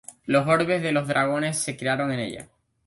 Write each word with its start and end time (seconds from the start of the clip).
Los 0.25 0.47
orbes 0.47 0.81
de 0.81 0.91
los 0.93 1.07
Dragones 1.07 1.59
se 1.59 1.77
crearon 1.77 2.11
en 2.11 2.21
ella. 2.21 2.49